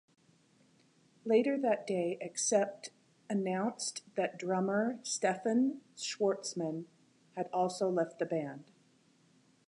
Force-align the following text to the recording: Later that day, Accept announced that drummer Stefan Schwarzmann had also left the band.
Later 1.25 1.59
that 1.59 1.85
day, 1.85 2.17
Accept 2.23 2.89
announced 3.29 4.01
that 4.15 4.39
drummer 4.39 4.97
Stefan 5.03 5.81
Schwarzmann 5.95 6.85
had 7.37 7.47
also 7.53 7.87
left 7.87 8.17
the 8.17 8.25
band. 8.25 8.71